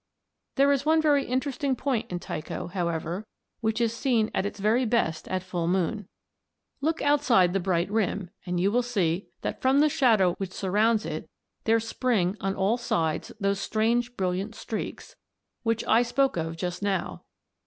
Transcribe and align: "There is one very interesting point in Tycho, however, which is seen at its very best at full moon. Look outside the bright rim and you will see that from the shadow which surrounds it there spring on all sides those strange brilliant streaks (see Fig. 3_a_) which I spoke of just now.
"There 0.55 0.71
is 0.71 0.83
one 0.83 0.99
very 0.99 1.25
interesting 1.25 1.75
point 1.75 2.11
in 2.11 2.17
Tycho, 2.19 2.65
however, 2.65 3.27
which 3.59 3.79
is 3.79 3.95
seen 3.95 4.31
at 4.33 4.47
its 4.47 4.59
very 4.59 4.83
best 4.83 5.27
at 5.27 5.43
full 5.43 5.67
moon. 5.67 6.07
Look 6.81 7.03
outside 7.03 7.53
the 7.53 7.59
bright 7.59 7.87
rim 7.91 8.31
and 8.43 8.59
you 8.59 8.71
will 8.71 8.81
see 8.81 9.27
that 9.43 9.61
from 9.61 9.79
the 9.79 9.89
shadow 9.89 10.33
which 10.39 10.53
surrounds 10.53 11.05
it 11.05 11.29
there 11.65 11.79
spring 11.79 12.35
on 12.39 12.55
all 12.55 12.77
sides 12.77 13.31
those 13.39 13.59
strange 13.59 14.17
brilliant 14.17 14.55
streaks 14.55 15.09
(see 15.09 15.13
Fig. 15.13 15.17
3_a_) 15.17 15.61
which 15.65 15.83
I 15.85 16.01
spoke 16.01 16.35
of 16.35 16.57
just 16.57 16.81
now. 16.81 17.21